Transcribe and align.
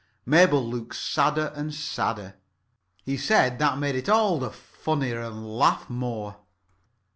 Mabel 0.25 0.67
looked 0.67 0.95
sadder 0.95 1.53
and 1.55 1.71
sadder. 1.71 2.33
He 3.03 3.17
said 3.17 3.59
that 3.59 3.77
made 3.77 3.93
it 3.93 4.09
all 4.09 4.39
the 4.39 4.49
funnier, 4.49 5.21
and 5.21 5.47
laughed 5.47 5.91
more. 5.91 6.37